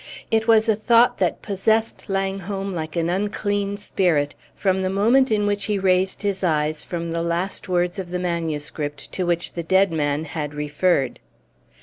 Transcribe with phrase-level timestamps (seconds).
[0.31, 5.45] It was a thought that possessed Langholm like an unclean spirit from the moment in
[5.45, 9.61] which he raised his eyes from the last words of the manuscript to which the
[9.61, 11.19] dead man had referred.